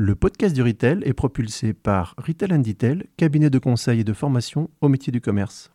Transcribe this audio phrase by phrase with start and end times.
[0.00, 4.12] Le podcast du Retail est propulsé par Retail and Detail, cabinet de conseil et de
[4.12, 5.72] formation au métier du commerce.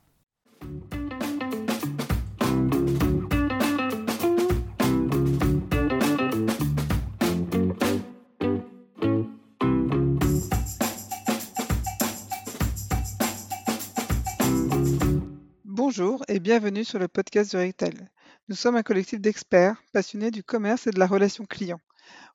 [15.65, 18.07] Bonjour et bienvenue sur le podcast du Retail.
[18.47, 21.81] Nous sommes un collectif d'experts passionnés du commerce et de la relation client.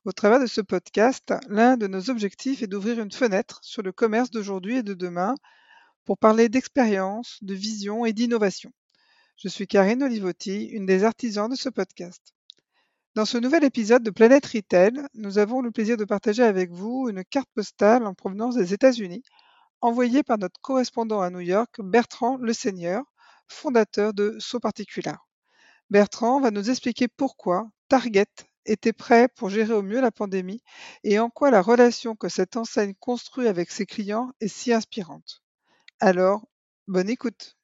[0.04, 3.92] Au travers de ce podcast, l'un de nos objectifs est d'ouvrir une fenêtre sur le
[3.92, 5.34] commerce d'aujourd'hui et de demain
[6.04, 8.72] pour parler d'expérience, de vision et d'innovation.
[9.36, 12.34] Je suis Karine Olivotti, une des artisans de ce podcast.
[13.14, 17.08] Dans ce nouvel épisode de Planète Retail, nous avons le plaisir de partager avec vous
[17.08, 19.22] une carte postale en provenance des États-Unis,
[19.80, 23.04] envoyée par notre correspondant à New York, Bertrand Le Seigneur,
[23.48, 25.28] fondateur de So Particular.
[25.90, 28.26] Bertrand va nous expliquer pourquoi Target
[28.68, 30.62] était prêt pour gérer au mieux la pandémie
[31.02, 35.42] et en quoi la relation que cette enseigne construit avec ses clients est si inspirante?
[36.00, 36.46] Alors,
[36.86, 37.56] bonne écoute.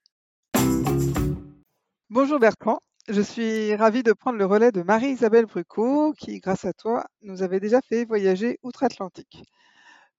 [2.11, 6.73] Bonjour Bertrand, je suis ravie de prendre le relais de Marie-Isabelle Brucot qui, grâce à
[6.73, 9.45] toi, nous avait déjà fait voyager outre-Atlantique.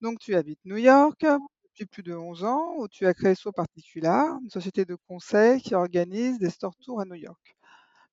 [0.00, 1.24] Donc tu habites New York
[1.78, 5.60] depuis plus de 11 ans où tu as créé So Particular, une société de conseil
[5.60, 7.55] qui organise des store tours à New York.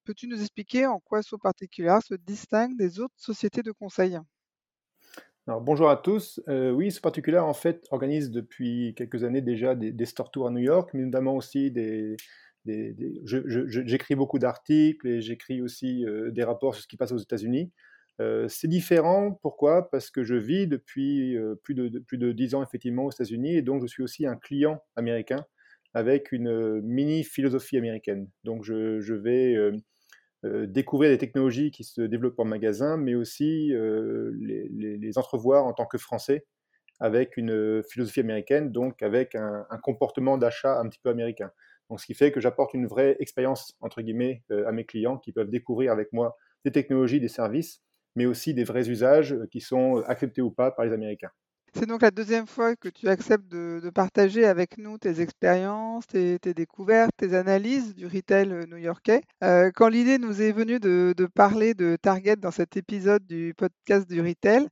[0.05, 4.19] Peux-tu nous expliquer en quoi So Particular se distingue des autres sociétés de conseil?
[5.47, 6.41] Bonjour à tous.
[6.49, 10.51] Euh, oui, So Particular en fait organise depuis quelques années déjà des, store tours à
[10.51, 12.17] New York, mais notamment aussi des.
[12.65, 17.71] j'écris beaucoup d'articles et j'écris aussi euh, des rapports sur ce qui passe aux États-Unis.
[18.19, 19.89] Euh, c'est différent, pourquoi?
[19.89, 23.61] Parce que je vis depuis plus, de, plus de 10 ans effectivement aux États-Unis et
[23.61, 25.45] donc je suis aussi un client américain
[25.93, 28.29] avec une mini philosophie américaine.
[28.43, 29.55] Donc je, je vais
[30.43, 35.85] découvrir des technologies qui se développent en magasin, mais aussi euh, les, entrevoir en tant
[35.85, 36.45] que Français
[36.99, 41.51] avec une philosophie américaine, donc avec un, comportement d'achat un petit peu américain.
[41.89, 45.17] Donc, ce qui fait que j'apporte une vraie expérience, entre guillemets, euh, à mes clients
[45.17, 47.81] qui peuvent découvrir avec moi des technologies, des services,
[48.15, 51.31] mais aussi des vrais usages qui sont acceptés ou pas par les Américains.
[51.75, 56.37] C'est donc la deuxième fois que tu acceptes de, partager avec nous tes expériences, tes,
[56.37, 59.21] découvertes, tes analyses du retail euh, new-yorkais.
[59.43, 64.07] Euh, quand l'idée nous est venue de, parler de Target dans cet épisode du podcast
[64.07, 64.67] du retail,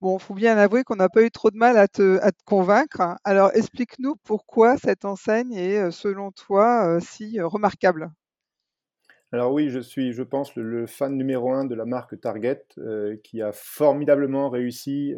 [0.00, 3.02] bon, faut bien avouer qu'on n'a pas eu trop de mal à te, convaincre.
[3.24, 8.10] Alors, explique-nous pourquoi cette enseigne est, euh, selon toi, si remarquable.
[9.32, 12.64] Alors oui, je suis, je pense, le, fan numéro un de la marque Target,
[13.22, 15.14] qui a formidablement réussi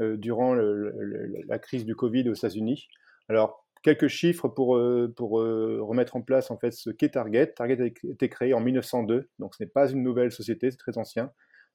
[0.00, 2.88] durant la crise du Covid aux États-Unis.
[3.28, 7.52] Alors, quelques chiffres pour, euh, pour euh, remettre en place en fait ce qu'est Target.
[7.54, 10.98] Target a été créé en 1902, donc ce n'est pas une nouvelle société, c'est très
[10.98, 11.32] ancien.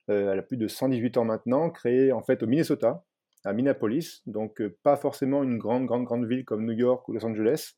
[0.07, 3.03] elle a plus de 118 ans maintenant, créée en fait au Minnesota,
[3.43, 7.25] à Minneapolis, donc pas forcément une grande, grande, grande ville comme New York ou Los
[7.25, 7.73] Angeles.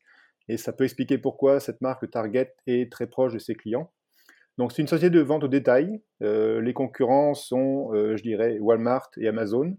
[0.48, 3.92] Et ça peut expliquer pourquoi cette marque Target est très proche de ses clients.
[4.58, 6.02] Donc c'est une société de vente au détail.
[6.20, 9.76] les concurrents sont, je dirais, Walmart et Amazon.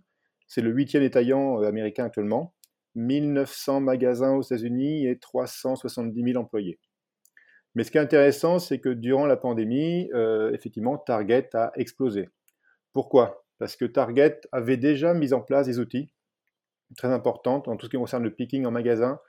[0.53, 2.53] C'est le huitième détaillant euh, américain actuellement.
[2.95, 6.77] 1900 magasins aux États-Unis et 370 000 employés.
[7.73, 12.27] Mais ce qui est intéressant, c'est que durant la pandémie, euh, effectivement, Target a explosé.
[12.91, 13.45] Pourquoi?
[13.59, 16.11] Parce que Target avait déjà mis en place des outils
[16.97, 19.21] très importants en tout ce qui concerne le picking en magasin,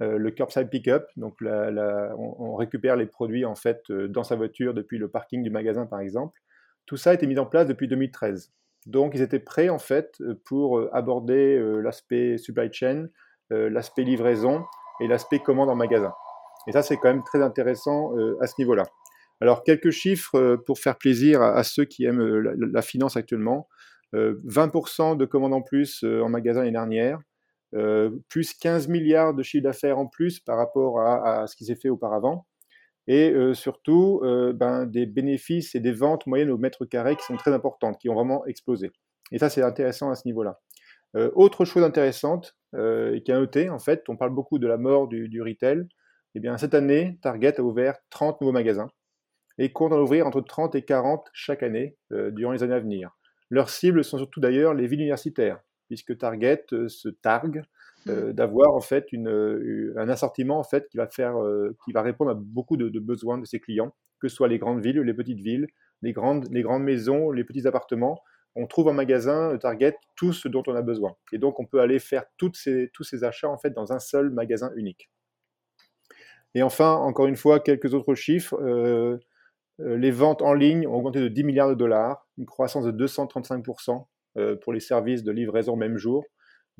[0.00, 4.96] euh, le curbside pickup, donc on, récupère les produits en fait dans sa voiture depuis
[4.96, 6.40] le parking du magasin par exemple.
[6.86, 8.50] Tout ça a été mis en place depuis 2013.
[8.86, 13.08] Donc, ils étaient prêts en fait euh, pour euh, aborder euh, l'aspect supply chain,
[13.52, 14.64] l'aspect livraison
[15.00, 16.12] et l'aspect commande en magasin.
[16.68, 18.84] Et ça, c'est quand même très intéressant à ce niveau-là.
[19.40, 23.66] Alors, quelques chiffres pour faire plaisir à, ceux qui aiment la, finance actuellement.
[24.14, 27.18] 20% de commandes en plus en magasin l'année dernière,
[28.28, 31.88] plus 15 milliards de chiffre d'affaires en plus par rapport à ce qui s'est fait
[31.88, 32.46] auparavant
[33.10, 37.24] et euh, surtout euh, ben, des bénéfices et des ventes moyennes au mètre carré qui
[37.24, 38.92] sont très importantes, qui ont vraiment explosé.
[39.32, 40.60] Et ça, c'est intéressant à ce niveau-là.
[41.16, 45.08] Euh, autre chose intéressante qui a noté, en fait, on parle beaucoup de la mort
[45.08, 45.88] du, retail.
[46.36, 48.88] Eh bien, cette année, Target a ouvert 30 nouveaux magasins
[49.58, 53.10] et compte en ouvrir entre 30 et 40 chaque année durant les années à venir.
[53.48, 55.58] Leurs cibles sont surtout d'ailleurs les villes universitaires,
[55.88, 57.64] puisque Target se targue
[58.08, 58.32] euh, mmh.
[58.32, 62.00] d'avoir en fait une, euh, un assortiment en fait qui va faire, euh, qui va
[62.00, 65.12] répondre à beaucoup de, besoins de ses clients, que ce soit les grandes villes, les
[65.12, 65.66] petites villes,
[66.00, 68.18] les grandes, les grandes maisons, les petits appartements.
[68.56, 71.14] On trouve en magasin Target tout ce dont on a besoin.
[71.32, 73.98] Et donc on peut aller faire toutes ces, tous ces achats en fait dans un
[73.98, 75.10] seul magasin unique.
[76.54, 78.58] Et enfin, encore une fois, quelques autres chiffres.
[79.78, 84.06] les ventes en ligne ont augmenté de 10 milliards de dollars, une croissance de 235%.
[84.62, 86.24] pour les services de livraison même jour.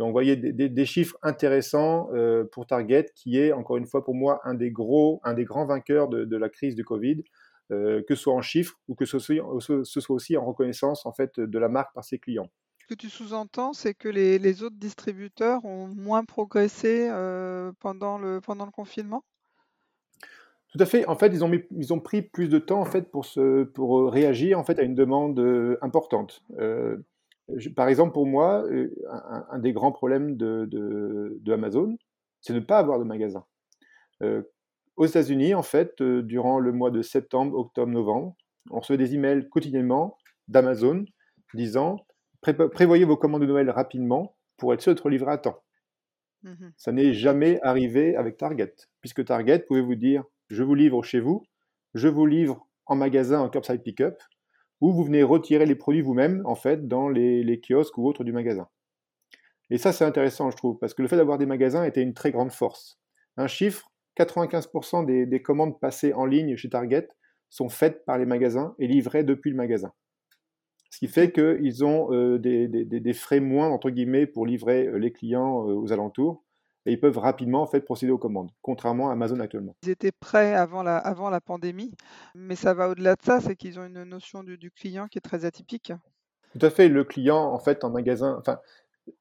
[0.01, 2.09] Donc, vous voyez des, chiffres intéressants
[2.53, 5.67] pour Target, qui est, encore une fois, pour moi, un des gros, un des grands
[5.67, 7.23] vainqueurs de, la crise du Covid,
[7.69, 11.13] que ce soit en chiffres ou que ce soit, ce soit, aussi en reconnaissance, en
[11.13, 12.49] fait, de la marque par ses clients.
[12.79, 17.11] Ce que tu sous-entends, c'est que les, autres distributeurs ont moins progressé
[17.81, 19.23] pendant, le, pendant le confinement?
[20.73, 21.05] Tout à fait.
[21.09, 24.11] En fait, ils ont, ils ont pris plus de temps en fait pour, se, pour
[24.11, 26.43] réagir en fait à une demande importante
[27.75, 28.95] par exemple, pour moi, euh,
[29.51, 31.97] un, des grands problèmes de, de, Amazon,
[32.41, 33.45] c'est de ne pas avoir de magasin.
[34.23, 34.43] Euh,
[34.97, 38.37] aux États-Unis, en fait, euh, durant le mois de septembre, octobre, novembre,
[38.71, 40.17] on recevait des emails quotidiennement
[40.49, 41.05] d'Amazon
[41.55, 41.97] disant
[42.43, 45.63] prévoyez vos commandes de Noël rapidement pour être sûr d'être livré à temps.
[46.43, 51.03] Mmh Ça n'est jamais arrivé avec Target, puisque Target pouvait vous dire je vous livre
[51.03, 51.43] chez vous,
[51.95, 54.17] je vous livre en magasin en curbside pickup,
[54.81, 58.33] ou vous venez retirer les produits vous-même, en fait, dans les, kiosques ou autres du
[58.33, 58.69] magasin.
[59.71, 62.15] Et ça, c'est intéressant, je trouve, parce que le fait d'avoir des magasins était une
[62.15, 62.99] très grande force.
[63.37, 67.09] Un chiffre, 95% des, commandes passées en ligne chez Target
[67.49, 69.93] sont faites par les magasins et livrées depuis le magasin.
[70.91, 75.13] Ce qui fait qu'ils ont euh, des, frais moins, entre guillemets, pour livrer euh, les
[75.13, 76.45] clients euh, aux alentours
[76.87, 79.77] et ils peuvent rapidement en fait procéder aux commandes, contrairement à Amazon actuellement.
[79.83, 81.93] Ils étaient prêts avant la, avant la pandémie,
[82.35, 85.23] mais ça va au-delà de ça, c'est qu'ils ont une notion du, client qui est
[85.23, 85.93] très atypique.
[86.53, 88.59] Tout à fait, le client en fait en magasin, enfin,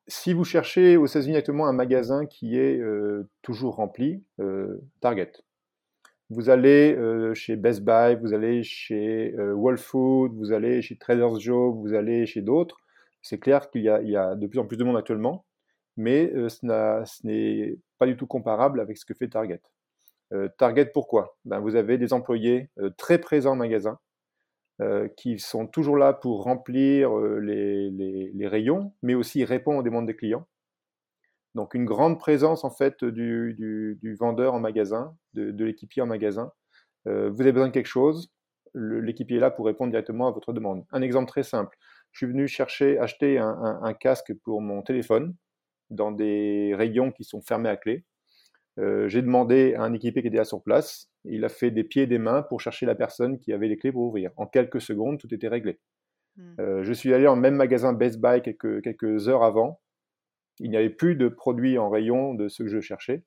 [0.08, 5.32] si vous cherchez aux États-Unis actuellement un magasin qui est euh, toujours rempli, euh, Target.
[6.30, 11.40] Vous allez euh, chez Best Buy, vous allez chez Whole Foods, vous allez chez Trader
[11.40, 12.78] Joe, vous allez chez d'autres.
[13.22, 15.46] C'est clair qu'il y, y, a de plus en plus de monde actuellement
[16.00, 16.66] mais ce
[17.26, 19.62] n'est pas du tout comparable avec ce que fait Target.
[20.58, 21.38] Target, pourquoi?
[21.44, 24.00] Ben, Vous avez des employés très présents en magasin,
[25.18, 30.48] qui sont toujours là pour remplir les, rayons, mais aussi répondre aux demandes des clients.
[31.54, 36.54] Donc une grande présence en fait du, vendeur en magasin, de, l'équipier en magasin.
[37.06, 38.32] vous avez besoin de quelque chose,
[38.74, 40.86] l'équipier est là pour répondre directement à votre demande.
[40.92, 41.76] Un exemple très simple.
[42.14, 45.36] Je suis venu chercher, acheter un casque pour mon téléphone
[45.90, 48.06] dans des rayons qui sont fermés à clé.
[48.80, 51.10] Euh, j'ai demandé à un équipier qui était là sur place.
[51.26, 53.78] Il a fait des pieds et des mains pour chercher la personne qui avait les
[53.78, 54.32] clés pour ouvrir.
[54.38, 55.80] En quelques secondes, tout était réglé.
[56.38, 56.56] Hmm.
[56.60, 59.82] Euh, je suis allé en même magasin Best Buy quelques, quelques heures avant.
[60.60, 63.24] Il n'y avait plus de produits en rayon de ceux que je cherchais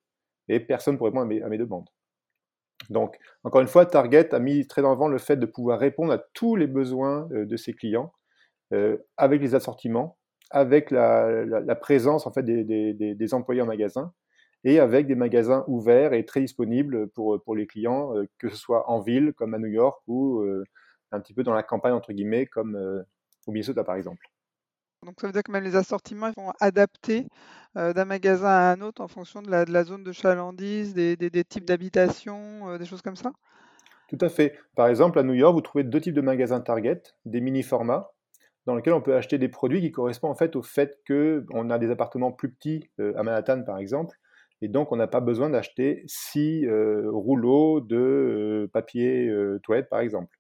[0.48, 1.88] et personne pour répondre à mes, demandes.
[2.90, 6.12] Donc, encore une fois, Target a mis très en avant le fait de pouvoir répondre
[6.12, 8.12] à tous les besoins euh, de ses clients
[9.18, 10.16] avec les assortiments
[10.52, 14.12] avec la, présence en fait des, employés en magasin
[14.64, 18.56] et avec des magasins ouverts et très disponibles pour, pour les clients, euh, que ce
[18.56, 20.62] soit en ville comme à New York ou euh,
[21.10, 23.02] un petit peu dans la campagne entre guillemets comme euh,
[23.46, 24.26] au Minnesota par exemple.
[25.04, 27.26] Donc ça veut dire que même les assortiments ils vont adapter
[27.74, 31.16] d'un magasin à un autre en fonction de la, de la zone de chalandise, des,
[31.16, 33.32] des types d'habitation, des choses comme ça?
[34.08, 34.58] Tout à fait.
[34.76, 38.12] Par exemple, à New York, vous trouvez deux types de magasins Target, des mini formats
[38.66, 41.78] dans lequel on peut acheter des produits qui correspondent en fait au fait qu'on a
[41.78, 44.16] des appartements plus petits euh, à Manhattan par exemple,
[44.60, 49.32] et donc on n'a pas besoin d'acheter six euh, rouleaux de euh, papier
[49.62, 50.38] toilette par exemple.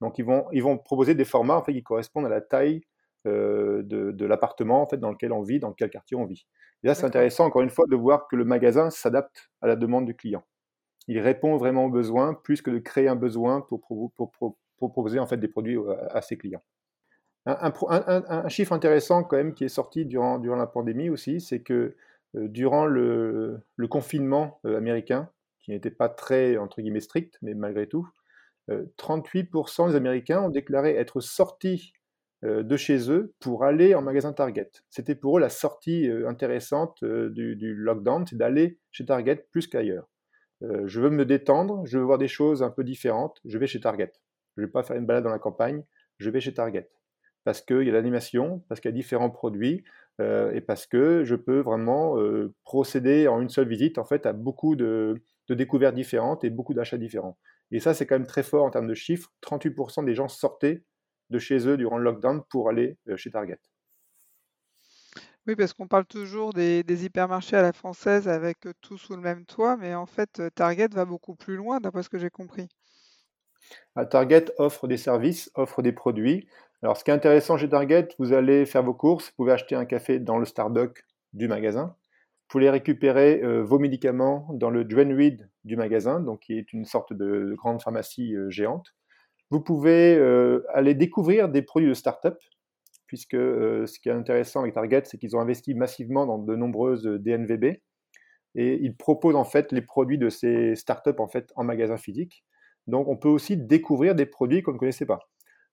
[0.00, 2.82] Donc ils vont, ils vont proposer des formats en fait qui correspondent à la taille
[3.24, 6.46] de, de l'appartement en fait dans lequel on vit, dans quel quartier on vit.
[6.84, 9.74] Et là c'est intéressant encore une fois de voir que le magasin s'adapte à la
[9.74, 10.44] demande du client.
[11.08, 14.30] Il répond vraiment aux besoins plus que de créer un besoin pour, pour, pour,
[14.78, 15.78] pour proposer en fait des produits
[16.10, 16.62] à ses clients.
[17.46, 21.94] Un, chiffre intéressant quand même qui est sorti durant, la pandémie aussi, c'est que
[22.34, 27.86] euh, durant le, confinement euh, américain, qui n'était pas très entre guillemets strict, mais malgré
[27.86, 28.08] tout,
[28.68, 31.92] 38% euh, des Américains ont déclaré être sortis
[32.42, 34.70] de chez eux pour aller en magasin Target.
[34.90, 40.06] C'était pour eux la sortie intéressante du, du, lockdown, c'est d'aller chez Target plus qu'ailleurs.
[40.60, 43.80] je veux me détendre, je veux voir des choses un peu différentes, je vais chez
[43.80, 44.12] Target.
[44.56, 45.82] Je ne vais pas faire une balade dans la campagne,
[46.18, 46.88] je vais chez Target
[47.46, 49.84] parce qu'il y a l'animation, parce qu'il y a différents produits,
[50.20, 54.26] euh, et parce que je peux vraiment euh, procéder en une seule visite en fait
[54.26, 57.38] à beaucoup de, découvertes différentes et beaucoup d'achats différents.
[57.70, 59.30] Et ça, c'est quand même très fort en termes de chiffres.
[59.42, 60.82] 38% des gens sortaient
[61.30, 63.60] de chez eux durant le lockdown pour aller euh, chez Target.
[65.46, 69.44] Oui, parce qu'on parle toujours des, hypermarchés à la française avec tout sous le même
[69.44, 72.66] toit, mais en fait, Target va beaucoup plus loin, d'après ce que j'ai compris.
[73.94, 76.48] Ah, Target offre des services, offre des produits.
[76.82, 79.74] Alors, ce qui est intéressant chez Target, vous allez faire vos courses, vous pouvez acheter
[79.74, 81.96] un café dans le Starbucks du magasin.
[81.96, 86.84] Vous pouvez récupérer euh, vos médicaments dans le Drenweed du magasin, donc qui est une
[86.84, 88.94] sorte de grande pharmacie euh, géante.
[89.50, 92.38] Vous pouvez euh, aller découvrir des produits de start-up
[93.06, 97.04] puisque ce qui est intéressant avec Target, c'est qu'ils ont investi massivement dans de nombreuses
[97.04, 97.78] DNVB,
[98.56, 102.44] et ils proposent en fait les produits de ces startups en fait en magasin physique.
[102.86, 105.20] Donc on peut aussi découvrir des produits qu'on ne connaissait pas.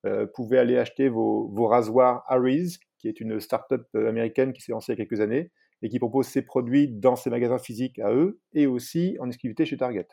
[0.04, 4.94] Vous pouvez aller acheter vos, rasoirs Aries, qui est une startup américaine qui s'est lancée
[4.94, 5.52] il y a quelques années
[5.84, 9.66] et qui propose ses produits dans ses magasins physiques à eux et aussi en exclusivité
[9.66, 10.08] chez Target.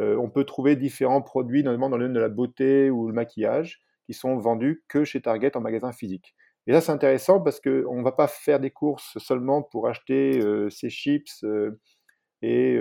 [0.00, 3.12] Euh, on peut trouver différents produits, notamment dans le domaine de la beauté ou le
[3.12, 6.34] maquillage, qui sont vendus que chez Target en magasin physique.
[6.66, 10.40] Et là, c'est intéressant parce qu'on ne va pas faire des courses seulement pour acheter
[10.40, 11.78] euh, ses chips euh,
[12.42, 12.80] et,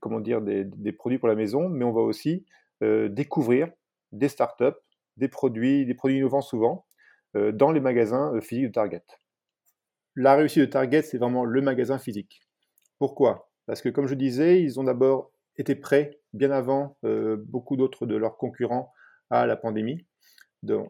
[0.00, 2.46] comment des, des, produits pour la maison, mais on va aussi
[2.80, 3.68] découvrir
[4.12, 4.78] des startups,
[5.18, 6.86] des produits, des produits innovants souvent,
[7.34, 9.04] dans les magasins physiques de Target
[10.18, 12.42] la réussite de Target, c'est vraiment le magasin physique.
[12.98, 13.50] Pourquoi?
[13.66, 18.04] Parce que, comme je disais, ils ont d'abord été prêts bien avant euh, beaucoup d'autres
[18.04, 18.92] de leurs concurrents
[19.30, 20.06] à la pandémie.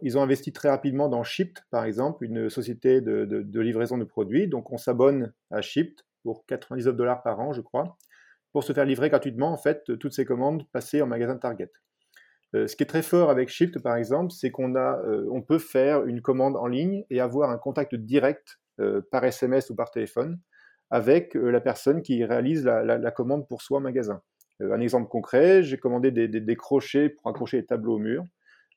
[0.01, 4.49] Ils ont investi très rapidement dans Shipt, par exemple, une société de, livraison de produits.
[4.49, 7.99] Donc, on s'abonne à Shipt pour 99 dollars par an, je crois,
[8.53, 11.71] pour se faire livrer gratuitement, en fait, toutes ces commandes passées en magasin Target.
[12.55, 15.43] Euh, ce qui est très fort avec Shipt, par exemple, c'est qu'on a, euh, on
[15.43, 19.75] peut faire une commande en ligne et avoir un contact direct euh, par SMS ou
[19.75, 20.39] par téléphone
[20.91, 24.23] avec la personne qui réalise la, commande pour soi en magasin.
[24.59, 28.25] Un exemple concret, j'ai commandé des, crochets pour accrocher les tableaux au mur.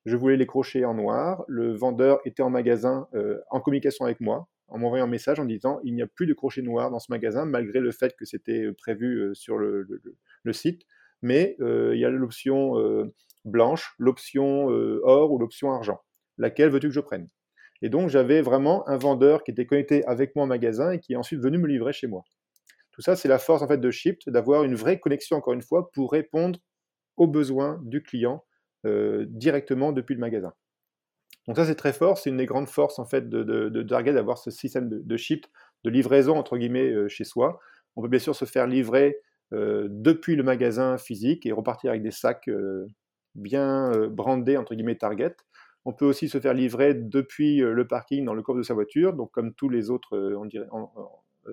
[0.06, 1.46] Je voulais les crochets en noir.
[1.48, 3.08] Le vendeur était en magasin
[3.50, 6.34] en communication avec moi, en m'envoyant un message en disant il n'y a plus de
[6.34, 9.88] crochets noirs dans ce magasin, malgré le fait que c'était prévu sur le,
[10.52, 10.82] site.
[11.22, 12.76] Mais il y a l'option
[13.46, 14.68] blanche, l'option
[15.04, 16.00] or ou l'option argent.
[16.38, 17.28] Laquelle veux-tu que je prenne?
[17.82, 21.14] Et donc, j'avais vraiment un vendeur qui était connecté avec moi en magasin et qui
[21.14, 22.24] est ensuite venu me livrer chez moi.
[22.92, 25.62] Tout ça, c'est la force en fait de Shipt, d'avoir une vraie connexion, encore une
[25.62, 26.60] fois, pour répondre
[27.18, 28.44] aux besoins du client
[28.86, 30.54] euh, directement depuis le magasin.
[31.48, 32.18] Donc ça, c'est très fort.
[32.18, 35.50] C'est une des grandes forces en fait de, Target d'avoir ce système de, de, Shipt,
[35.84, 37.60] de livraison entre guillemets euh, chez soi.
[37.96, 39.18] On peut bien sûr se faire livrer
[39.54, 42.50] euh, depuis le magasin physique et repartir avec des sacs
[43.36, 45.36] bien brandés entre guillemets Target.
[45.86, 49.14] On peut aussi se faire livrer depuis le parking dans le coffre de sa voiture,
[49.14, 50.68] donc comme tous les autres, on dirait,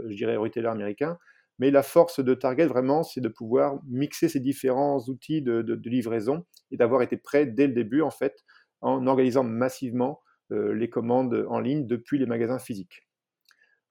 [0.08, 1.18] je dirais, retailers américains.
[1.58, 6.44] Mais la force de Target, vraiment, c'est de pouvoir mixer ces différents outils de, livraison
[6.70, 8.44] et d'avoir été prêt dès le début, en fait,
[8.80, 13.06] en organisant massivement les commandes en ligne depuis les magasins physiques.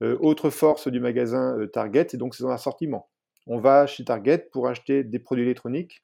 [0.02, 3.10] autre force du magasin Target, c'est donc son assortiment.
[3.48, 6.04] On va chez Target pour acheter des produits électroniques,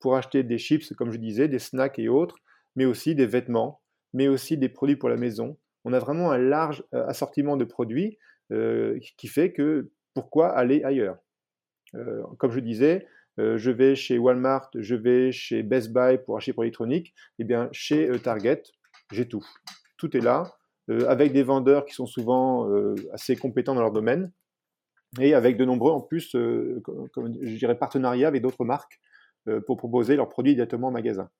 [0.00, 2.36] pour acheter des chips, comme je disais, des snacks et autres,
[2.76, 3.80] mais aussi des vêtements,
[4.12, 5.58] mais aussi des produits pour la maison.
[5.84, 8.18] On a vraiment un large euh, assortiment de produits
[8.52, 11.18] euh, qui fait que pourquoi aller ailleurs?
[11.94, 13.06] Euh, Comme je disais,
[13.38, 17.44] je vais chez Walmart, je vais chez Best Buy pour acheter pour l'électronique, et eh
[17.44, 18.64] bien chez Target,
[19.12, 19.46] j'ai tout.
[19.96, 20.56] Tout est là,
[21.06, 22.68] avec des vendeurs qui sont souvent
[23.12, 24.32] assez compétents dans leur domaine,
[25.20, 28.98] et avec de nombreux en plus, je dirais, partenariats avec d'autres marques
[29.66, 31.30] pour proposer leurs produits directement en magasin.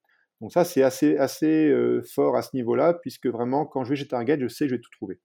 [0.40, 3.96] Donc ça, c'est assez, assez euh, fort à ce niveau-là, puisque vraiment, quand je vais
[3.96, 5.18] chez Target, je sais que je vais tout trouver.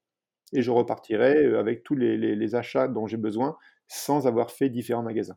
[0.52, 5.02] Et je repartirai euh, avec tous les, achats dont j'ai besoin, sans avoir fait différents
[5.02, 5.36] magasins.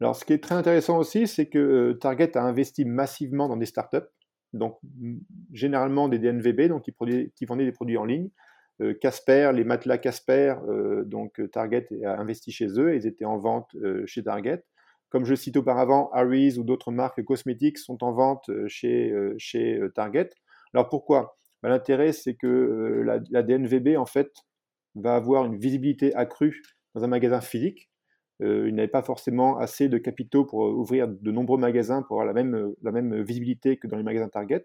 [0.00, 3.56] Alors, ce qui est très intéressant aussi, c'est que euh, Target a investi massivement dans
[3.56, 4.08] des startups,
[4.52, 4.78] donc
[5.52, 8.30] généralement des DNVB, donc qui vendaient des produits en ligne.
[9.02, 10.54] Casper, les matelas Casper,
[11.04, 14.64] donc Target a investi chez eux, ils étaient en vente chez Target.
[15.10, 19.36] Comme je cite auparavant, Harry's ou d'autres marques cosmétiques sont en vente euh, chez, euh,
[19.56, 20.30] euh, Target.
[20.72, 21.36] Alors pourquoi?
[21.62, 24.32] Bah, L'intérêt, c'est que la, DNVB, en fait,
[24.94, 26.62] va avoir une visibilité accrue
[26.94, 27.90] dans un magasin physique.
[28.40, 32.92] il n'avait pas forcément assez de capitaux pour ouvrir de nombreux magasins pour avoir la
[32.92, 34.62] même, visibilité que dans les magasins Target.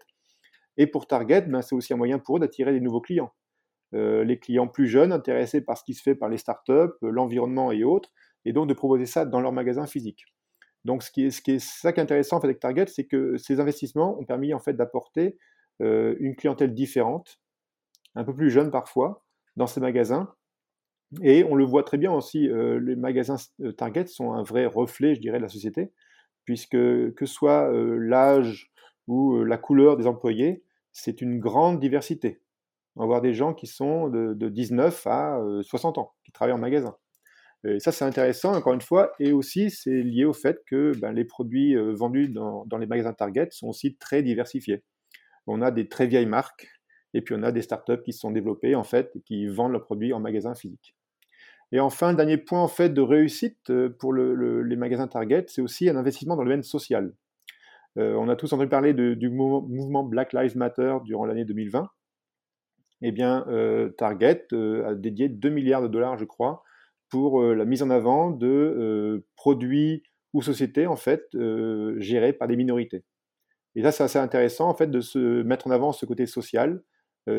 [0.76, 3.32] Et pour Target, ben, c'est aussi un moyen pour eux d'attirer des nouveaux clients.
[3.92, 7.84] les clients plus jeunes, intéressés par ce qui se fait par les startups, l'environnement et
[7.84, 8.10] autres,
[8.44, 10.24] et donc de proposer ça dans leur magasin physique.
[10.86, 13.36] Donc, ce qui est, ce qui est ça qui est intéressant avec Target, c'est que
[13.38, 15.36] ces investissements ont permis en fait d'apporter
[15.82, 17.40] euh, une clientèle différente,
[18.14, 19.24] un peu plus jeune parfois,
[19.56, 20.32] dans ces magasins.
[21.22, 24.64] Et on le voit très bien aussi, euh, les magasins euh, Target sont un vrai
[24.64, 25.92] reflet, je dirais, de la société,
[26.44, 28.70] puisque que soit l'âge
[29.08, 30.62] ou la couleur des employés,
[30.92, 32.40] c'est une grande diversité.
[32.94, 36.58] On va voir des gens qui sont de 19 à 60 ans, qui travaillent en
[36.58, 36.96] magasin.
[37.78, 41.24] Ça, c'est intéressant, encore une fois, et aussi, c'est lié au fait que ben, les
[41.24, 44.82] produits euh, vendus dans, les magasins Target sont aussi très diversifiés.
[45.46, 46.68] On a des très vieilles marques,
[47.14, 49.72] et puis on a des startups qui se sont développées, en fait, et qui vendent
[49.72, 50.94] leurs produits en magasin physique.
[51.72, 55.88] Et enfin, dernier point, en fait, de réussite euh, pour les magasins Target, c'est aussi
[55.88, 57.14] un investissement dans le domaine social.
[57.98, 61.88] Euh, on a tous entendu parler du mouvement Black Lives Matter durant l'année 2020.
[63.02, 63.46] eh bien,
[63.96, 66.62] Target a dédié 2 milliards de dollars, je crois,
[67.08, 71.24] pour la mise en avant de produits ou sociétés en fait
[71.98, 73.04] gérées par des minorités.
[73.74, 76.82] Et ça, c'est assez intéressant en fait de se mettre en avant ce côté social.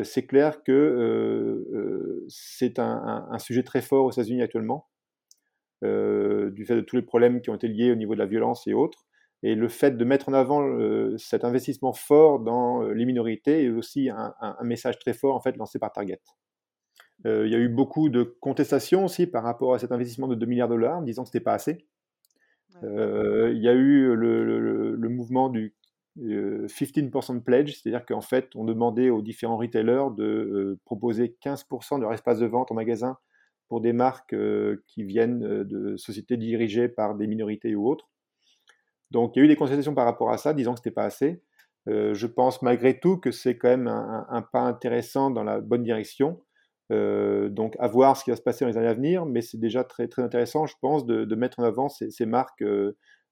[0.04, 4.88] c'est clair que c'est un, sujet très fort aux États-Unis actuellement,
[5.82, 8.66] du fait de tous les problèmes qui ont été liés au niveau de la violence
[8.66, 9.04] et autres.
[9.42, 10.62] Et le fait de mettre en avant
[11.18, 15.78] cet investissement fort dans les minorités est aussi un, message très fort en fait lancé
[15.78, 16.20] par Target.
[17.24, 20.46] Il y a eu beaucoup de contestations aussi par rapport à cet investissement de 2
[20.46, 21.84] milliards de dollars, disant que ce n'était pas assez.
[22.82, 25.74] il y a eu le mouvement du
[26.18, 32.02] 15% pledge, c'est-à-dire qu'en fait, on demandait aux différents retailers de euh, proposer 15% de
[32.02, 33.18] leur espace de vente en magasin
[33.68, 38.08] pour des marques euh, qui viennent euh, de sociétés dirigées par des minorités ou autres.
[39.10, 40.94] Donc, il y a eu des consultations par rapport à ça, disant que ce n'était
[40.94, 41.42] pas assez.
[41.86, 46.42] je pense malgré tout que c'est quand même un, pas intéressant dans la bonne direction.
[46.90, 49.58] Donc, à voir ce qui va se passer dans les années à venir, mais c'est
[49.58, 52.62] déjà très, très intéressant, je pense, de, mettre en avant ces, marques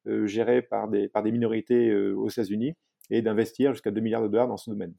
[0.09, 2.75] euh, géré par des, par des minorités euh, aux États-Unis
[3.11, 4.95] et d'investir jusqu'à 2 milliards de dollars dans ce domaine.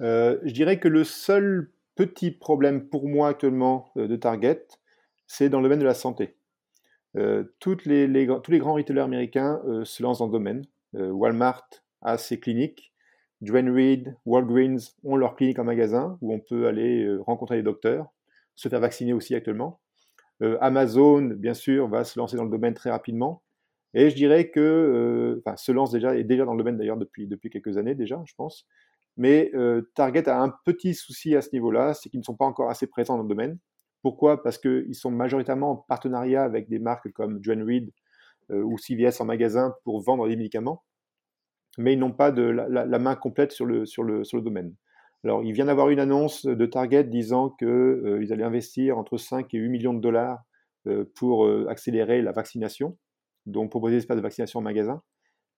[0.00, 4.64] Euh, je dirais que le seul petit problème pour moi actuellement de Target,
[5.26, 6.36] c'est dans le domaine de la santé.
[7.58, 10.62] toutes les, tous les grands retailers américains se lancent dans le domaine.
[10.94, 11.68] Walmart
[12.00, 12.89] a ses cliniques.
[13.40, 18.06] Dwayne Reed, Walgreens ont leurs cliniques en magasin où on peut aller rencontrer les docteurs,
[18.54, 19.80] se faire vacciner aussi actuellement.
[20.60, 23.42] Amazon, bien sûr, va se lancer dans le domaine très rapidement.
[23.94, 26.96] Et je dirais que, euh, enfin, se lance déjà, est déjà dans le domaine d'ailleurs
[26.96, 28.66] depuis, depuis quelques années déjà, je pense.
[29.16, 32.44] Mais euh, Target a un petit souci à ce niveau-là, c'est qu'ils ne sont pas
[32.44, 33.58] encore assez présents dans le domaine.
[34.02, 34.42] Pourquoi?
[34.42, 37.90] Parce qu'ils sont majoritairement en partenariat avec des marques comme Joanne Reed
[38.50, 40.84] euh, ou CVS en magasin pour vendre des médicaments,
[41.78, 44.74] mais ils n'ont pas de la, main complète sur le, sur, le, sur le domaine.
[45.24, 49.58] Alors, il vient d'avoir une annonce de Target disant qu'ils allaient investir entre 5 et
[49.58, 50.40] 8 millions de dollars
[51.14, 52.96] pour accélérer la vaccination
[53.46, 55.02] donc proposer des espaces de vaccination en magasin.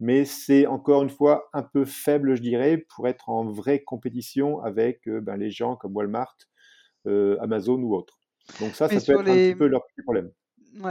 [0.00, 4.60] Mais c'est encore une fois un peu faible, je dirais, pour être en vraie compétition
[4.62, 6.36] avec euh, ben, les gens comme Walmart,
[7.06, 8.18] euh, Amazon ou autres.
[8.60, 10.32] Donc ça, ça peut être un petit peu leur petit problème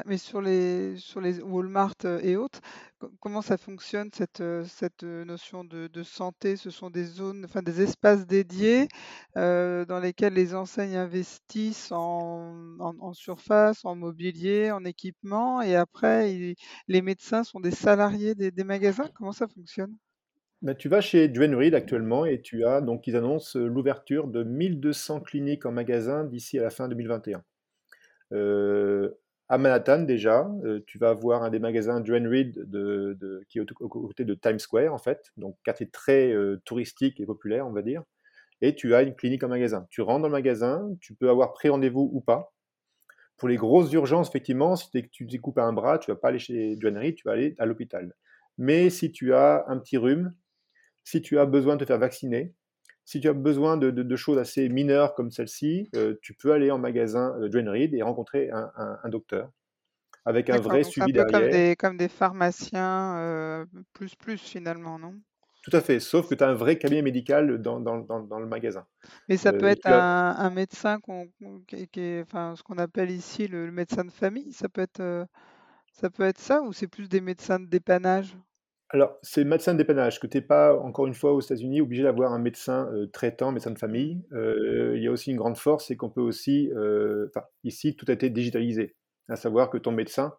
[0.06, 2.60] mais sur les, sur les Walmart et autres,
[3.20, 6.56] comment ça fonctionne cette, cette notion de, santé?
[6.56, 8.88] Ce sont des zones, enfin des espaces dédiés
[9.36, 16.56] dans lesquels les enseignes investissent en, en, surface, en mobilier, en équipement, et après
[16.88, 19.10] les médecins sont des salariés des, des magasins?
[19.16, 19.96] Comment ça fonctionne?
[20.62, 24.44] Ben, tu vas chez Duane Reed actuellement et tu as donc ils annoncent l'ouverture de
[24.44, 27.44] 1200 cliniques en magasin d'ici à la fin 2021.
[28.34, 29.10] Euh,
[29.52, 32.54] à Manhattan, déjà, euh, tu vas avoir un des magasins Duane Reed
[33.50, 37.26] qui est au, côté de Times Square, en fait, donc quartier très euh, touristique et
[37.26, 38.02] populaire, on va dire.
[38.62, 39.88] Et tu as une clinique en magasin.
[39.90, 42.54] Tu rentres dans le magasin, tu peux avoir pré-rendez-vous ou pas.
[43.36, 46.78] Pour les grosses urgences, effectivement, si tu découpes un bras, tu vas pas aller chez
[46.78, 48.14] Duane Reed, tu vas aller à l'hôpital.
[48.58, 50.34] Mais si tu as un petit rhume,
[51.04, 52.54] si tu as besoin de te faire vacciner,
[53.06, 56.78] si tu as besoin de, choses assez mineures comme celle-ci, euh, tu peux aller en
[56.78, 59.50] magasin euh, Reed et rencontrer un, docteur
[60.26, 65.00] avec un vrai suivi un peu Comme des, comme des pharmaciens euh, plus plus finalement,
[65.00, 65.16] non?
[65.64, 68.86] Tout à fait, sauf que tu as un vrai cabinet médical dans, le magasin.
[69.30, 71.00] Mais ça peut euh, être un, médecin
[71.68, 74.54] qui, enfin, ce qu'on appelle ici le, médecin de famille.
[74.54, 75.28] Ça peut être
[75.92, 78.36] ça peut être ça ou c'est plus des médecins de dépannage?
[78.94, 82.04] Alors, c'est médecin de dépannage, que tu n'es pas, encore une fois, aux États-Unis, obligé
[82.04, 84.22] d'avoir un médecin euh, traitant, médecin de famille.
[84.34, 87.30] Euh, il y a aussi une grande force, c'est qu'on peut aussi, euh,
[87.64, 88.98] ici, tout a été digitalisé.
[89.30, 90.34] À savoir que ton médecin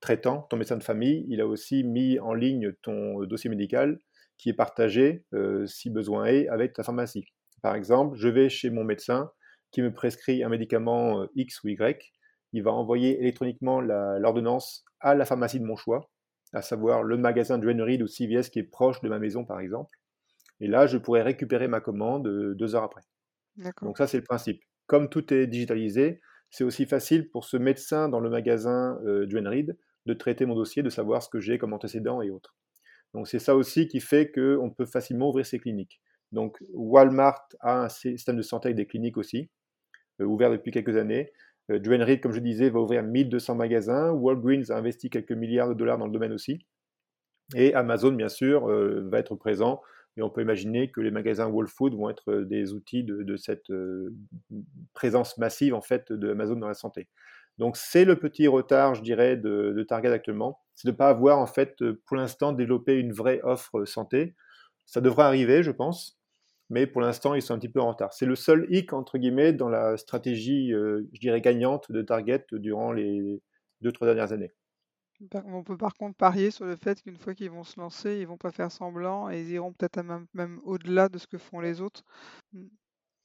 [0.00, 3.98] traitant, ton médecin de famille, il a aussi mis en ligne ton dossier médical
[4.36, 5.24] qui est partagé,
[5.64, 7.24] si besoin est, avec ta pharmacie.
[7.62, 9.30] Par exemple, je vais chez mon médecin
[9.70, 12.12] qui me prescrit un médicament X ou Y.
[12.52, 16.10] Il va envoyer électroniquement l'ordonnance à la pharmacie de mon choix
[16.52, 19.98] à savoir le magasin Reed ou CVS qui est proche de ma maison, par exemple.
[20.60, 23.02] Et là, je pourrais récupérer ma commande euh, deux heures après.
[23.82, 24.62] Donc ça, c'est le principe.
[24.86, 29.76] Comme tout est digitalisé, c'est aussi facile pour ce médecin dans le magasin euh, Reed
[30.06, 32.54] de traiter mon dossier, de savoir ce que j'ai comme antécédent et autres.
[33.14, 36.00] Donc c'est ça aussi qui fait qu'on peut facilement ouvrir ces cliniques.
[36.32, 39.50] Donc Walmart a un système de santé avec des cliniques aussi,
[40.20, 41.32] euh, ouvert depuis quelques années.
[41.70, 44.10] Euh, Dwayne Reed, comme je disais, va ouvrir 1200 magasins.
[44.12, 46.58] Walgreens a investi quelques milliards de dollars dans le domaine aussi.
[47.54, 49.80] Et Amazon, bien sûr, euh, va être présent.
[50.16, 53.36] Et on peut imaginer que les magasins Whole Foods vont être euh, des outils de,
[53.36, 53.70] cette
[54.94, 57.08] présence massive en fait de Amazon dans la santé.
[57.58, 61.38] Donc c'est le petit retard, je dirais, de, Target actuellement, c'est de ne pas avoir
[61.38, 61.76] en fait
[62.06, 64.34] pour l'instant développé une vraie offre santé.
[64.84, 66.18] Ça devrait arriver, je pense.
[66.70, 68.12] Mais pour l'instant, ils sont un petit peu en retard.
[68.12, 72.92] C'est le seul hic, entre guillemets, dans la stratégie, je dirais, gagnante de Target durant
[72.92, 73.40] les
[73.80, 74.52] deux, trois dernières années.
[75.46, 78.26] On peut par contre parier sur le fait qu'une fois qu'ils vont se lancer, ils
[78.26, 81.60] vont pas faire semblant et ils iront peut-être même, même au-delà de ce que font
[81.60, 82.02] les autres.
[82.52, 82.66] Mmh.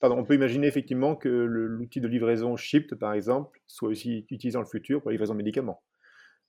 [0.01, 4.55] Pardon, on peut imaginer effectivement que l'outil de livraison Shipped, par exemple, soit aussi utilisé
[4.55, 5.83] dans le futur pour la livraison de médicaments.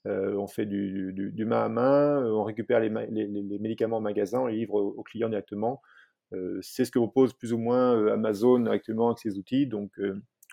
[0.06, 4.56] Euh, on fait du, main à main, on récupère les, médicaments en magasin, on les
[4.56, 5.82] livre aux, clients directement.
[6.32, 9.66] Euh, c'est ce que propose plus ou moins euh, Amazon actuellement avec ses outils.
[9.66, 9.92] Donc,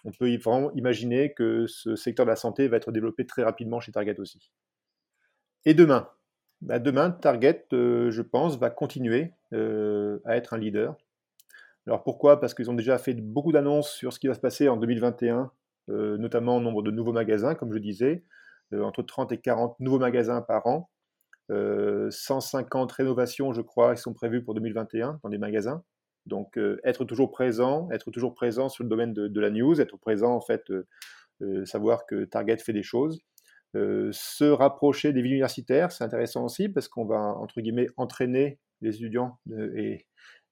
[0.05, 3.79] on peut vraiment imaginer que ce secteur de la santé va être développé très rapidement
[3.79, 4.51] chez Target aussi.
[5.65, 6.09] Et demain?
[6.61, 10.95] Bah, Demain, Target, euh, je pense, va continuer euh, à être un leader.
[11.87, 12.39] Alors pourquoi?
[12.39, 15.51] Parce qu'ils ont déjà fait beaucoup d'annonces sur ce qui va se passer en 2021,
[15.89, 18.23] euh, notamment au nombre de nouveaux magasins, comme je disais,
[18.73, 20.89] entre 30 et 40 nouveaux magasins par an.
[21.49, 25.83] 150 rénovations, je crois, qui sont prévues pour 2021 dans les magasins.
[26.25, 30.33] Donc, être toujours présent, être toujours présent sur le domaine de, la news, être présent,
[30.35, 30.63] en fait,
[31.65, 33.21] savoir que Target fait des choses.
[33.75, 38.59] Euh, se rapprocher des villes universitaires, c'est intéressant aussi parce qu'on va, entre guillemets, entraîner
[38.81, 39.37] les étudiants
[39.75, 40.07] et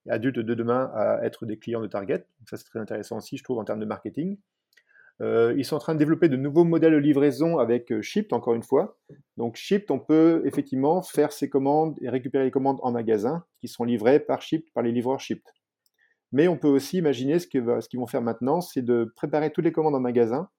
[0.07, 2.25] adultes de demain à être des clients de Target.
[2.47, 4.37] Ça, c'est très intéressant aussi, je trouve, en termes de marketing.
[5.21, 8.33] Euh, ils sont en train de développer de nouveaux modèles de livraison avec euh, Shipt,
[8.33, 8.97] encore une fois.
[9.35, 13.67] Donc, Shipt, on peut effectivement faire ses commandes et récupérer les commandes en magasin qui
[13.67, 15.53] sont livrées par Shipt, par les livreurs Shipt.
[16.31, 19.71] Mais on peut aussi imaginer ce qu'ils vont faire maintenant, c'est de préparer toutes les
[19.71, 20.49] commandes en magasin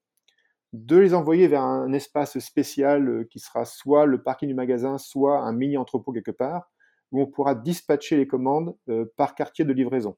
[0.72, 4.98] de les envoyer vers un espace spécial euh, qui sera soit le parking du magasin,
[4.98, 6.70] soit un mini entrepôt quelque part,
[7.10, 10.16] où on pourra dispatcher les commandes euh, par quartier de livraison.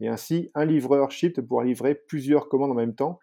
[0.00, 3.20] Et ainsi, un livreur Shipt pourra livrer plusieurs commandes en même temps,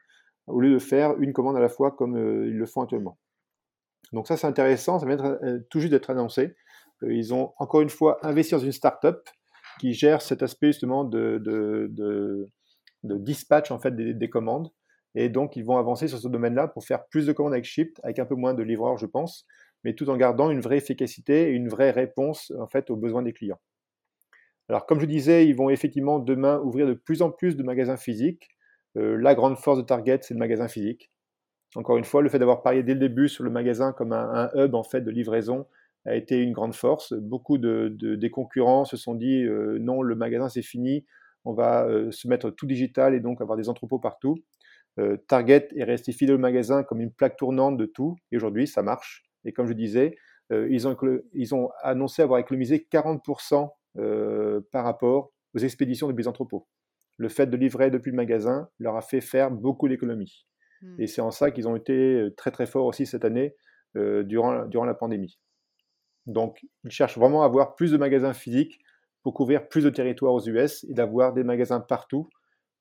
[0.49, 3.17] au lieu de faire une commande à la fois comme euh, ils le font actuellement.
[4.13, 5.37] Donc ça, c'est intéressant, ça vient
[5.69, 6.55] tout juste d'être annoncé.
[7.03, 9.29] ils ont encore une fois investi dans une start-up
[9.79, 12.47] qui gère cet aspect justement de, de,
[13.03, 14.71] dispatch en fait des commandes
[15.15, 17.99] et donc, ils vont avancer sur ce domaine-là pour faire plus de commandes avec Shipt,
[18.03, 19.45] avec un peu moins de livreurs, je pense,
[19.83, 23.33] mais tout en gardant une vraie efficacité et une vraie réponse en aux besoins des
[23.33, 23.59] clients.
[24.67, 27.97] Alors, comme je disais, ils vont effectivement demain ouvrir de plus en plus de magasins
[27.97, 28.49] physiques.
[28.99, 31.11] Euh, la grande force de Target, c'est le magasin physique.
[31.75, 34.49] Encore une fois, le fait d'avoir parié dès le début sur le magasin comme un,
[34.55, 35.67] hub en fait de livraison
[36.05, 37.13] a été une grande force.
[37.13, 41.05] Beaucoup de, des concurrents se sont dit euh, non, le magasin c'est fini,
[41.45, 44.35] on va euh, se mettre tout digital et donc avoir des entrepôts partout.
[45.29, 48.83] Target est resté fidèle au magasin comme une plaque tournante de tout, et aujourd'hui ça
[48.83, 49.23] marche.
[49.45, 50.17] Et comme je disais,
[50.51, 50.97] ils, ont,
[51.31, 56.67] ils, ont, annoncé avoir économisé 40% euh, par rapport aux expéditions depuis les entrepôts.
[57.19, 60.47] Le fait de livrer depuis le magasin leur a fait faire beaucoup d'économies.
[60.81, 60.99] Hmm.
[60.99, 63.55] Et c'est en ça qu'ils ont été très très forts aussi cette année
[63.95, 65.37] durant, durant la pandémie.
[66.25, 68.79] Donc ils cherchent vraiment à avoir plus de magasins physiques
[69.23, 72.29] pour couvrir plus de territoires aux US et d'avoir des magasins partout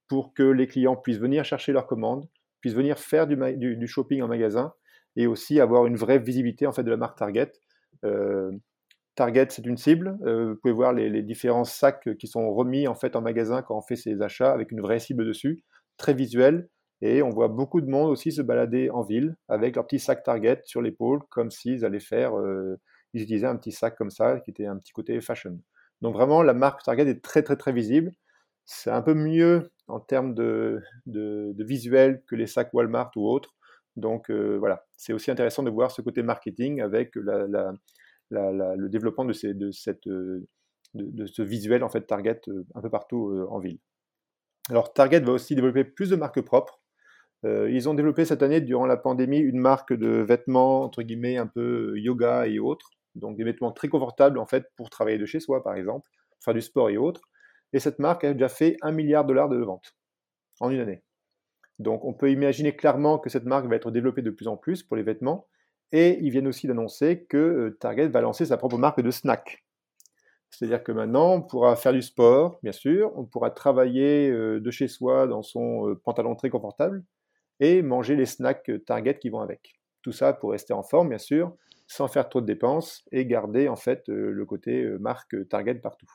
[0.09, 2.29] pour que les clients puissent venir chercher leurs commandes,
[2.61, 4.73] puissent venir faire du, shopping en magasin
[5.17, 7.53] et aussi avoir une vraie visibilité en fait de la marque Target.
[8.05, 8.51] Euh,
[9.19, 10.17] Target, c'est une cible.
[10.23, 13.77] Euh, vous pouvez voir les, différents sacs qui sont remis en fait en magasin quand
[13.77, 15.65] on fait ses achats avec une vraie cible dessus,
[15.97, 16.69] très visuel.
[17.03, 20.23] Et on voit beaucoup de monde aussi se balader en ville avec leur petit sac
[20.23, 22.77] Target sur l'épaule, comme s'ils allaient faire, euh,
[23.13, 25.59] ils utilisaient un petit sac comme ça, qui était un petit côté fashion.
[26.01, 28.13] Donc vraiment, la marque Target est très très très visible.
[28.67, 30.81] C'est un peu mieux en termes de,
[31.59, 33.57] visuel que les sacs Walmart ou autres.
[33.97, 37.15] Donc euh, voilà, c'est aussi intéressant de voir ce côté marketing avec
[38.31, 43.47] le développement de, cette, de, ce visuel en fait Target euh, un peu partout euh,
[43.51, 43.79] en ville.
[44.71, 46.81] Alors Target va aussi développer plus de marques propres.
[47.45, 51.47] ils ont développé cette année, durant la pandémie, une marque de vêtements, entre guillemets, un
[51.47, 52.91] peu yoga et autres.
[53.15, 56.09] Donc des vêtements très confortables, en fait, pour travailler de chez soi, par exemple,
[56.45, 57.23] faire du sport et autres.
[57.73, 59.95] Et cette marque a déjà fait un milliard de dollars de ventes
[60.61, 61.03] en une année.
[61.79, 64.83] Donc on peut imaginer clairement que cette marque va être développée de plus en plus
[64.83, 65.47] pour les vêtements.
[65.93, 69.65] Et ils viennent aussi d'annoncer que euh, Target va lancer sa propre marque de snack.
[70.51, 74.71] C'est-à-dire que maintenant, on pourra faire du sport, bien sûr, on pourra travailler euh, de
[74.71, 77.05] chez soi dans son euh, pantalon très confortable
[77.61, 79.79] et manger les snacks Target qui vont avec.
[80.03, 81.55] Tout ça pour rester en forme, bien sûr,
[81.87, 86.09] sans faire trop de dépenses et garder en fait le côté marque Target partout.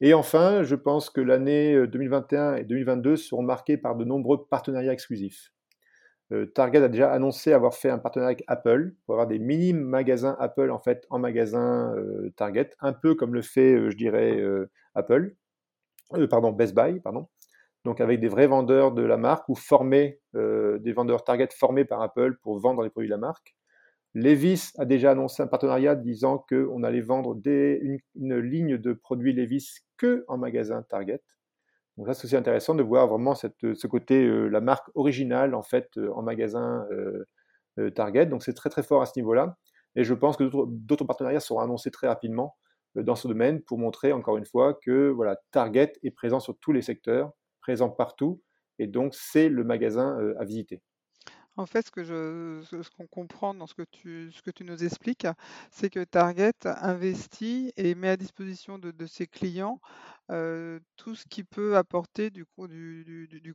[0.00, 4.44] Et enfin, je pense que l'année 2021 euh, et 2022 seront marquées par de nombreux
[4.46, 5.52] partenariats exclusifs.
[6.32, 9.72] Euh, Target a déjà annoncé avoir fait un partenariat avec Apple pour avoir des mini
[9.72, 14.42] magasins Apple en fait en magasin euh, Target, un peu comme le fait, je dirais,
[14.94, 15.34] Apple,
[16.30, 17.28] pardon, Best Buy, pardon.
[17.84, 22.00] Donc avec des vrais vendeurs de la marque ou formés, des vendeurs Target formés par
[22.00, 23.54] Apple pour vendre les produits de la marque.
[24.14, 29.32] Levis a déjà annoncé un partenariat disant qu'on allait vendre des, une, ligne de produits
[29.32, 31.20] Levis que en magasin Target.
[31.96, 35.54] Donc ça, c'est aussi intéressant de voir vraiment cette, ce côté, euh, la marque originale
[35.54, 38.26] en fait euh, en magasin euh, Target.
[38.26, 39.56] Donc c'est très très fort à ce niveau-là.
[39.96, 42.56] Et je pense que d'autres partenariats seront annoncés très rapidement
[42.96, 46.72] dans ce domaine pour montrer encore une fois que voilà, Target est présent sur tous
[46.72, 48.42] les secteurs, présent partout,
[48.78, 50.82] et donc c'est le magasin à visiter.
[51.56, 54.82] En fait, ce que je, qu'on comprend dans ce que tu, ce que tu nous
[54.82, 55.26] expliques,
[55.70, 59.80] c'est que Target investit et met à disposition de ses clients
[60.28, 62.44] tout ce qui peut apporter du,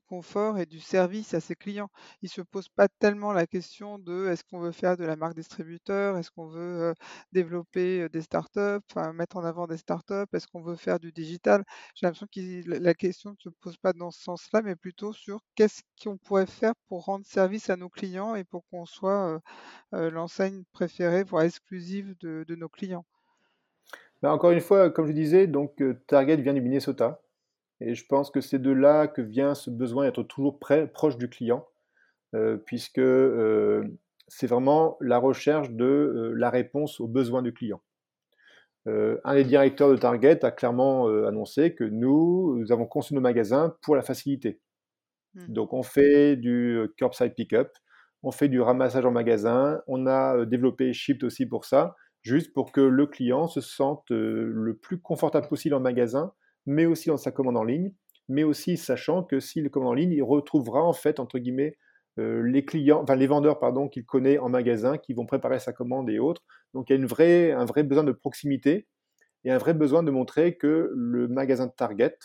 [0.08, 1.90] confort et du service à ses clients.
[2.22, 5.16] Il ne se pose pas tellement la question de est-ce qu'on veut faire de la
[5.16, 6.94] marque distributeur, est-ce qu'on veut
[7.32, 8.80] développer des startups,
[9.14, 11.64] mettre en avant des startups, est-ce qu'on veut faire du digital?
[11.96, 15.42] J'ai l'impression que la question ne se pose pas dans ce sens-là, mais plutôt sur
[15.56, 19.42] qu'est-ce qu'on pourrait faire pour rendre service à nos clients et pour qu'on soit
[19.92, 23.06] l'enseigne préférée, voire exclusive de nos clients.
[24.22, 27.22] Bah, encore une fois, comme je disais, donc euh, Target vient du Minnesota.
[27.82, 31.18] Et je pense que c'est de là que vient ce besoin d'être toujours près, proche
[31.18, 31.66] du client,
[32.36, 33.84] euh, puisque euh,
[34.28, 37.82] c'est vraiment la recherche de la réponse aux besoins du client.
[38.86, 43.76] un des directeurs de Target a clairement annoncé que nous, nous avons conçu nos magasins
[43.82, 44.60] pour la facilité.
[45.36, 45.54] Mmh.
[45.54, 47.70] Donc on fait du curbside pickup,
[48.24, 52.72] on fait du ramassage en magasin, on a développé Shipt aussi pour ça juste pour
[52.72, 56.34] que le client se sente euh, le plus confortable possible en magasin,
[56.66, 57.94] mais aussi dans sa commande en ligne,
[58.28, 61.78] mais aussi sachant que s'il commande en ligne, il retrouvera en fait, entre guillemets,
[62.20, 66.44] euh, les vendeurs pardon qu'il connaît en magasin, qui vont préparer sa commande et autres.
[66.74, 68.88] Donc il y a un vrai besoin de proximité
[69.46, 72.18] et un vrai besoin de montrer que le magasin de Target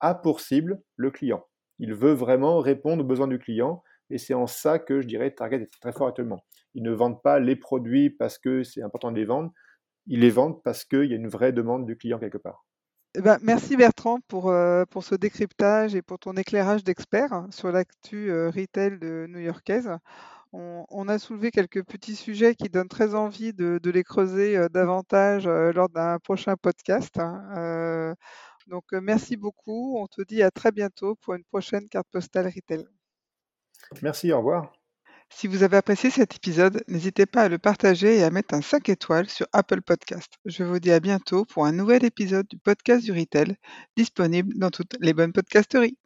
[0.00, 1.44] a pour cible le client.
[1.78, 5.30] Il veut vraiment répondre aux besoins du client et c'est en ça que je dirais
[5.30, 6.44] Target est très fort actuellement.
[6.74, 9.52] Ils ne vendent pas les produits parce que c'est important de les vendre.
[10.06, 12.64] Ils les vendent parce qu'il y a une vraie demande du client quelque part.
[13.14, 17.70] Eh ben, merci Bertrand pour, euh, pour ce décryptage et pour ton éclairage d'expert sur
[17.70, 19.90] l'actu euh, retail de new-yorkaise.
[20.54, 25.46] On, a soulevé quelques petits sujets qui donnent très envie de, les creuser euh, davantage
[25.46, 27.18] lors d'un prochain podcast.
[27.18, 28.14] Hein.
[28.66, 29.96] donc merci beaucoup.
[29.98, 32.84] On te dit à très bientôt pour une prochaine carte postale retail.
[34.02, 34.81] Merci, au revoir.
[35.34, 38.62] Si vous avez apprécié cet épisode, n'hésitez pas à le partager et à mettre un
[38.62, 40.34] 5 étoiles sur Apple Podcast.
[40.44, 43.56] Je vous dis à bientôt pour un nouvel épisode du podcast du Retail,
[43.96, 45.96] disponible dans toutes les bonnes podcasteries.